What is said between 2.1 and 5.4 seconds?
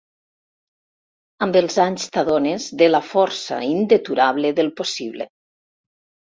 t'adones de la força indeturable del possible.